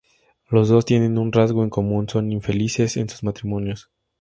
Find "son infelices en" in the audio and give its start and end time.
2.09-3.07